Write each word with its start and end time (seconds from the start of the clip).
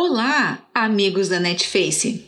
Olá, 0.00 0.60
amigos 0.72 1.28
da 1.28 1.40
Netface. 1.40 2.24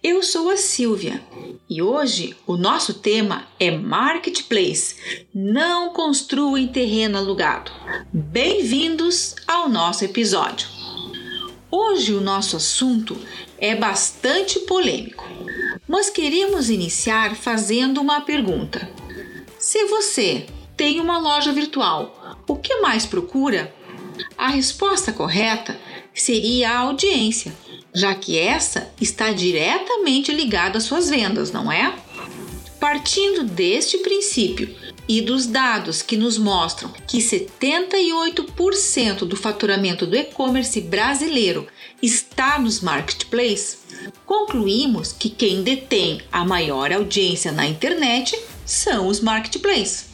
Eu 0.00 0.22
sou 0.22 0.48
a 0.48 0.56
Silvia 0.56 1.20
e 1.68 1.82
hoje 1.82 2.36
o 2.46 2.56
nosso 2.56 2.94
tema 2.94 3.42
é 3.58 3.72
Marketplace. 3.72 5.26
Não 5.34 5.92
construa 5.92 6.60
em 6.60 6.68
terreno 6.68 7.18
alugado. 7.18 7.72
Bem-vindos 8.12 9.34
ao 9.48 9.68
nosso 9.68 10.04
episódio. 10.04 10.68
Hoje 11.68 12.14
o 12.14 12.20
nosso 12.20 12.56
assunto 12.56 13.18
é 13.58 13.74
bastante 13.74 14.60
polêmico, 14.60 15.24
mas 15.88 16.08
queremos 16.08 16.70
iniciar 16.70 17.34
fazendo 17.34 18.00
uma 18.00 18.20
pergunta. 18.20 18.88
Se 19.58 19.86
você 19.86 20.46
tem 20.76 21.00
uma 21.00 21.18
loja 21.18 21.52
virtual, 21.52 22.38
o 22.46 22.54
que 22.54 22.76
mais 22.76 23.04
procura? 23.04 23.74
A 24.38 24.48
resposta 24.48 25.12
correta 25.12 25.76
seria 26.16 26.70
a 26.70 26.78
audiência, 26.78 27.54
já 27.94 28.14
que 28.14 28.38
essa 28.38 28.90
está 29.00 29.32
diretamente 29.32 30.32
ligada 30.32 30.78
às 30.78 30.84
suas 30.84 31.08
vendas, 31.08 31.52
não 31.52 31.70
é? 31.70 31.94
Partindo 32.80 33.44
deste 33.44 33.98
princípio 33.98 34.74
e 35.08 35.20
dos 35.20 35.46
dados 35.46 36.02
que 36.02 36.16
nos 36.16 36.36
mostram 36.36 36.92
que 37.06 37.18
78% 37.18 39.18
do 39.20 39.36
faturamento 39.36 40.04
do 40.06 40.16
e-commerce 40.16 40.80
brasileiro 40.80 41.66
está 42.02 42.58
nos 42.58 42.80
marketplaces, 42.80 43.78
concluímos 44.24 45.12
que 45.12 45.30
quem 45.30 45.62
detém 45.62 46.20
a 46.30 46.44
maior 46.44 46.92
audiência 46.92 47.52
na 47.52 47.66
internet 47.66 48.38
são 48.64 49.06
os 49.06 49.20
marketplaces. 49.20 50.06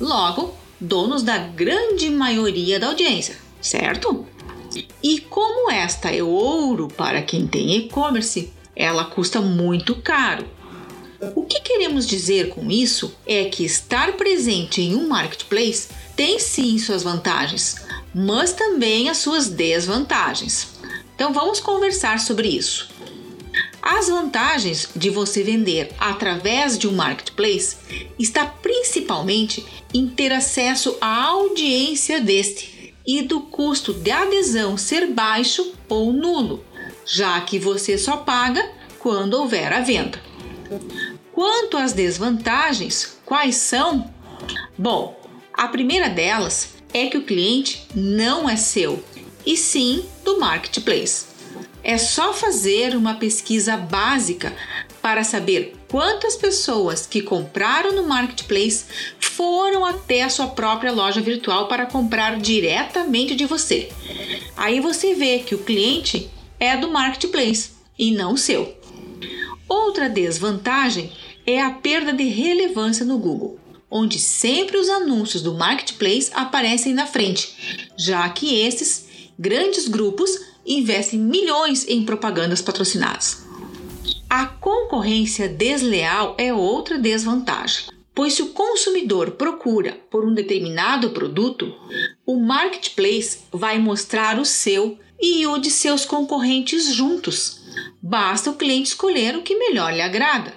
Logo, 0.00 0.56
donos 0.80 1.22
da 1.22 1.38
grande 1.38 2.10
maioria 2.10 2.80
da 2.80 2.88
audiência, 2.88 3.36
certo? 3.60 4.26
E 5.02 5.20
como 5.20 5.70
esta 5.70 6.10
é 6.10 6.22
ouro 6.22 6.88
para 6.88 7.22
quem 7.22 7.46
tem 7.46 7.76
e-commerce, 7.76 8.52
ela 8.76 9.04
custa 9.04 9.40
muito 9.40 9.96
caro. 9.96 10.46
O 11.34 11.42
que 11.42 11.60
queremos 11.60 12.06
dizer 12.06 12.50
com 12.50 12.70
isso 12.70 13.12
é 13.26 13.46
que 13.46 13.64
estar 13.64 14.12
presente 14.12 14.80
em 14.80 14.94
um 14.94 15.08
marketplace 15.08 15.88
tem 16.14 16.38
sim 16.38 16.78
suas 16.78 17.02
vantagens, 17.02 17.76
mas 18.14 18.52
também 18.52 19.08
as 19.08 19.18
suas 19.18 19.48
desvantagens. 19.48 20.68
Então 21.14 21.32
vamos 21.32 21.58
conversar 21.58 22.20
sobre 22.20 22.48
isso. 22.48 22.88
As 23.82 24.08
vantagens 24.08 24.88
de 24.94 25.10
você 25.10 25.42
vender 25.42 25.90
através 25.98 26.78
de 26.78 26.86
um 26.86 26.92
marketplace 26.92 27.76
está 28.18 28.46
principalmente 28.46 29.64
em 29.92 30.06
ter 30.06 30.32
acesso 30.32 30.96
à 31.00 31.24
audiência 31.24 32.20
deste 32.20 32.77
e 33.08 33.22
do 33.22 33.40
custo 33.40 33.94
de 33.94 34.10
adesão 34.10 34.76
ser 34.76 35.06
baixo 35.06 35.72
ou 35.88 36.12
nulo, 36.12 36.62
já 37.06 37.40
que 37.40 37.58
você 37.58 37.96
só 37.96 38.18
paga 38.18 38.70
quando 38.98 39.32
houver 39.32 39.72
a 39.72 39.80
venda. 39.80 40.20
Quanto 41.32 41.78
às 41.78 41.94
desvantagens, 41.94 43.18
quais 43.24 43.56
são? 43.56 44.12
Bom, 44.76 45.18
a 45.54 45.66
primeira 45.68 46.10
delas 46.10 46.74
é 46.92 47.06
que 47.06 47.16
o 47.16 47.24
cliente 47.24 47.88
não 47.94 48.46
é 48.46 48.56
seu, 48.56 49.02
e 49.46 49.56
sim 49.56 50.04
do 50.22 50.38
marketplace. 50.38 51.28
É 51.82 51.96
só 51.96 52.34
fazer 52.34 52.94
uma 52.94 53.14
pesquisa 53.14 53.74
básica 53.74 54.54
para 55.00 55.24
saber 55.24 55.77
quantas 55.88 56.36
pessoas 56.36 57.06
que 57.06 57.22
compraram 57.22 57.92
no 57.92 58.06
marketplace 58.06 58.84
foram 59.18 59.84
até 59.84 60.22
a 60.22 60.30
sua 60.30 60.48
própria 60.48 60.92
loja 60.92 61.20
virtual 61.20 61.66
para 61.66 61.86
comprar 61.86 62.38
diretamente 62.38 63.34
de 63.34 63.46
você. 63.46 63.90
Aí 64.56 64.80
você 64.80 65.14
vê 65.14 65.38
que 65.38 65.54
o 65.54 65.64
cliente 65.64 66.30
é 66.60 66.76
do 66.76 66.90
marketplace 66.90 67.70
e 67.98 68.12
não 68.12 68.36
seu. 68.36 68.76
Outra 69.68 70.08
desvantagem 70.08 71.12
é 71.46 71.60
a 71.60 71.70
perda 71.70 72.12
de 72.12 72.24
relevância 72.24 73.04
no 73.04 73.18
Google, 73.18 73.58
onde 73.90 74.18
sempre 74.18 74.76
os 74.76 74.88
anúncios 74.88 75.42
do 75.42 75.54
marketplace 75.54 76.30
aparecem 76.34 76.92
na 76.92 77.06
frente, 77.06 77.88
já 77.96 78.28
que 78.28 78.60
esses 78.60 79.06
grandes 79.38 79.88
grupos 79.88 80.30
investem 80.66 81.18
milhões 81.18 81.86
em 81.88 82.04
propagandas 82.04 82.60
patrocinadas. 82.60 83.47
Concorrência 84.98 85.48
desleal 85.48 86.34
é 86.36 86.52
outra 86.52 86.98
desvantagem 86.98 87.84
pois 88.12 88.32
se 88.32 88.42
o 88.42 88.48
consumidor 88.48 89.30
procura 89.30 89.96
por 90.10 90.24
um 90.24 90.34
determinado 90.34 91.10
produto, 91.10 91.72
o 92.26 92.34
marketplace 92.34 93.42
vai 93.52 93.78
mostrar 93.78 94.40
o 94.40 94.44
seu 94.44 94.98
e 95.20 95.46
o 95.46 95.56
de 95.58 95.70
seus 95.70 96.04
concorrentes 96.04 96.92
juntos. 96.92 97.60
Basta 98.02 98.50
o 98.50 98.56
cliente 98.56 98.88
escolher 98.88 99.36
o 99.36 99.42
que 99.42 99.56
melhor 99.56 99.94
lhe 99.94 100.02
agrada. 100.02 100.52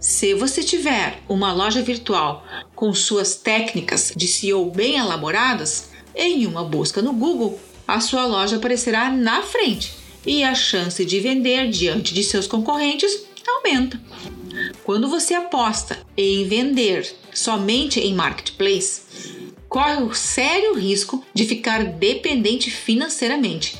Se 0.00 0.32
você 0.32 0.62
tiver 0.62 1.22
uma 1.28 1.52
loja 1.52 1.82
virtual 1.82 2.46
com 2.74 2.94
suas 2.94 3.34
técnicas 3.34 4.10
de 4.16 4.26
SEO 4.26 4.70
bem 4.70 4.96
elaboradas, 4.96 5.90
em 6.14 6.46
uma 6.46 6.64
busca 6.64 7.02
no 7.02 7.12
Google, 7.12 7.60
a 7.86 8.00
sua 8.00 8.24
loja 8.24 8.56
aparecerá 8.56 9.10
na 9.10 9.42
frente 9.42 9.92
e 10.24 10.42
a 10.42 10.54
chance 10.54 11.04
de 11.04 11.20
vender 11.20 11.68
diante 11.68 12.14
de 12.14 12.24
seus 12.24 12.46
concorrentes 12.46 13.35
aumenta. 13.50 14.00
Quando 14.84 15.08
você 15.08 15.34
aposta 15.34 15.98
em 16.16 16.46
vender 16.48 17.14
somente 17.32 18.00
em 18.00 18.14
marketplace, 18.14 19.02
corre 19.68 20.02
o 20.02 20.14
sério 20.14 20.74
risco 20.74 21.24
de 21.34 21.44
ficar 21.44 21.84
dependente 21.84 22.70
financeiramente, 22.70 23.76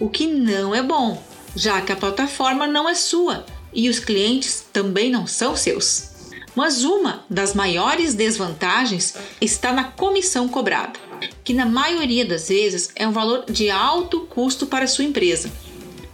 o 0.00 0.08
que 0.08 0.26
não 0.26 0.74
é 0.74 0.82
bom, 0.82 1.22
já 1.56 1.80
que 1.80 1.92
a 1.92 1.96
plataforma 1.96 2.66
não 2.66 2.88
é 2.88 2.94
sua 2.94 3.44
e 3.72 3.88
os 3.88 3.98
clientes 3.98 4.64
também 4.72 5.10
não 5.10 5.26
são 5.26 5.56
seus. 5.56 6.10
Mas 6.54 6.84
uma 6.84 7.24
das 7.30 7.54
maiores 7.54 8.14
desvantagens 8.14 9.14
está 9.40 9.72
na 9.72 9.84
comissão 9.84 10.48
cobrada, 10.48 10.98
que 11.44 11.54
na 11.54 11.64
maioria 11.64 12.24
das 12.24 12.48
vezes 12.48 12.90
é 12.94 13.06
um 13.06 13.12
valor 13.12 13.44
de 13.50 13.70
alto 13.70 14.20
custo 14.22 14.66
para 14.66 14.86
sua 14.86 15.04
empresa, 15.04 15.50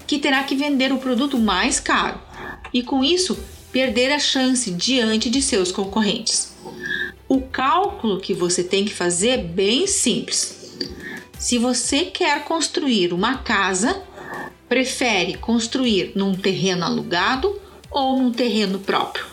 que 0.07 0.19
terá 0.19 0.45
que 0.45 0.55
vender 0.55 0.93
o 0.93 0.99
produto 0.99 1.39
mais 1.39 1.81
caro 1.81 2.21
e 2.79 2.83
com 2.83 3.03
isso 3.03 3.39
perder 3.73 4.13
a 4.13 4.19
chance 4.19 4.71
diante 4.71 5.31
de 5.31 5.41
seus 5.41 5.73
concorrentes. 5.73 6.55
O 7.27 7.41
cálculo 7.41 8.21
que 8.21 8.35
você 8.35 8.63
tem 8.63 8.85
que 8.85 8.93
fazer 8.93 9.29
é 9.29 9.39
bem 9.39 9.87
simples. 9.87 10.77
Se 11.39 11.57
você 11.57 12.05
quer 12.05 12.45
construir 12.45 13.15
uma 13.15 13.39
casa, 13.39 14.03
prefere 14.69 15.39
construir 15.39 16.13
num 16.15 16.35
terreno 16.35 16.85
alugado 16.85 17.59
ou 17.91 18.19
num 18.19 18.31
terreno 18.31 18.79
próprio? 18.79 19.25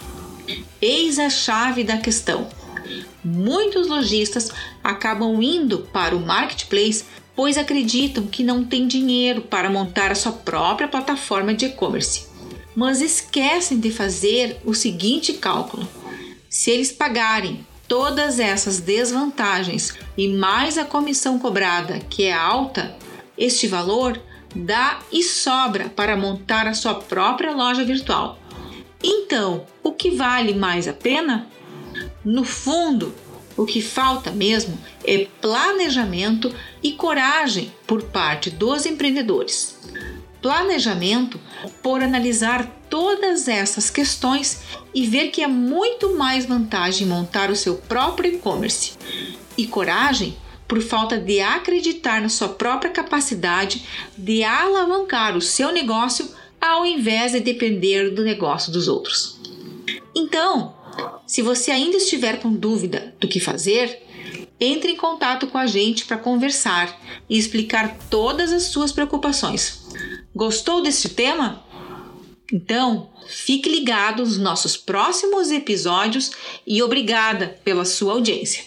Eis 0.82 1.20
a 1.20 1.30
chave 1.30 1.84
da 1.84 1.98
questão. 1.98 2.48
Muitos 3.24 3.88
lojistas 3.88 4.52
acabam 4.82 5.42
indo 5.42 5.80
para 5.92 6.16
o 6.16 6.26
marketplace 6.26 7.04
pois 7.36 7.58
acreditam 7.58 8.26
que 8.26 8.44
não 8.44 8.64
tem 8.64 8.88
dinheiro 8.88 9.42
para 9.42 9.70
montar 9.70 10.12
a 10.12 10.16
sua 10.16 10.32
própria 10.32 10.88
plataforma 10.88 11.54
de 11.54 11.66
e-commerce 11.66 12.33
mas 12.76 13.02
esquecem 13.02 13.80
de 13.80 13.92
fazer 13.92 14.60
o 14.66 14.74
seguinte 14.74 15.34
cálculo: 15.34 15.88
se 16.50 16.72
eles 16.72 16.92
pagarem 16.92 17.66
todas 17.88 18.40
essas 18.40 18.80
desvantagens 18.80 19.94
e 20.18 20.28
mais 20.28 20.78
a 20.78 20.86
comissão 20.86 21.38
cobrada, 21.38 22.00
que 22.10 22.24
é 22.24 22.34
alta, 22.34 22.96
este 23.38 23.68
valor 23.68 24.20
dá 24.56 25.00
e 25.12 25.24
sobra 25.24 25.90
para 25.90 26.16
montar 26.16 26.68
a 26.68 26.74
sua 26.74 26.96
própria 26.96 27.52
loja 27.52 27.84
virtual. 27.84 28.40
Então, 29.04 29.66
o 29.84 29.92
que 29.92 30.12
vale 30.12 30.54
mais 30.54 30.88
a 30.88 30.94
pena? 30.94 31.48
No 32.24 32.44
fundo, 32.44 33.14
o 33.58 33.66
que 33.66 33.82
falta 33.82 34.32
mesmo 34.32 34.78
é 35.04 35.28
planejamento 35.42 36.54
e 36.82 36.94
coragem 36.94 37.74
por 37.86 38.04
parte 38.04 38.50
dos 38.50 38.86
empreendedores 38.86 39.78
planejamento 40.44 41.40
por 41.82 42.02
analisar 42.02 42.66
todas 42.90 43.48
essas 43.48 43.90
questões 43.90 44.62
e 44.94 45.06
ver 45.06 45.30
que 45.30 45.42
é 45.42 45.48
muito 45.48 46.16
mais 46.16 46.46
vantagem 46.46 47.08
montar 47.08 47.50
o 47.50 47.56
seu 47.56 47.76
próprio 47.76 48.34
e-commerce. 48.34 48.94
E 49.58 49.68
coragem 49.68 50.36
por 50.68 50.82
falta 50.82 51.18
de 51.18 51.40
acreditar 51.40 52.22
na 52.22 52.30
sua 52.30 52.50
própria 52.50 52.92
capacidade 52.92 53.86
de 54.18 54.44
alavancar 54.44 55.38
o 55.38 55.42
seu 55.42 55.72
negócio 55.72 56.30
ao 56.60 56.86
invés 56.86 57.34
de 57.34 57.40
depender 57.40 58.10
do 58.10 58.24
negócio 58.24 58.72
dos 58.72 58.88
outros. 58.88 59.40
Então, 60.16 60.74
se 61.28 61.42
você 61.42 61.72
ainda 61.72 61.98
estiver 61.98 62.40
com 62.40 62.54
dúvida 62.54 63.14
do 63.20 63.28
que 63.28 63.40
fazer, 63.40 64.02
entre 64.60 64.92
em 64.94 64.96
contato 64.96 65.48
com 65.48 65.58
a 65.58 65.66
gente 65.66 66.06
para 66.06 66.18
conversar 66.18 66.98
e 67.30 67.38
explicar 67.38 67.98
todas 68.10 68.52
as 68.52 68.64
suas 68.64 68.92
preocupações. 68.92 69.83
Gostou 70.36 70.82
deste 70.82 71.10
tema? 71.10 71.64
Então, 72.52 73.10
fique 73.28 73.70
ligado 73.70 74.24
nos 74.24 74.38
nossos 74.38 74.76
próximos 74.76 75.52
episódios 75.52 76.32
e 76.66 76.82
obrigada 76.82 77.60
pela 77.64 77.86
sua 77.86 78.14
audiência. 78.14 78.64